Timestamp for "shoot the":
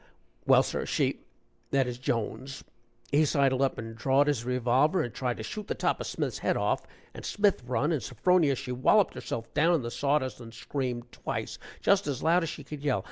5.43-5.75